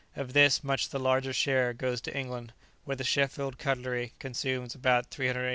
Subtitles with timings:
[0.15, 2.53] Of this, much the larger share goes to England,
[2.85, 5.49] where the Sheffield cutlery consumes about 382,500 lbs.